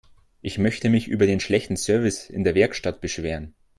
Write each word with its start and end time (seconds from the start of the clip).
Ich 0.41 0.57
möchte 0.57 0.89
mich 0.89 1.07
über 1.07 1.27
den 1.27 1.39
schlechten 1.39 1.77
Service 1.77 2.27
in 2.27 2.43
der 2.43 2.55
Werkstatt 2.55 3.01
beschweren. 3.01 3.53